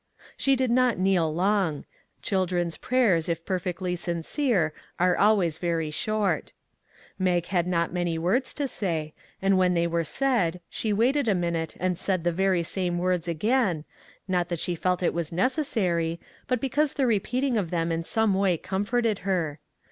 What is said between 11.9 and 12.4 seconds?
said the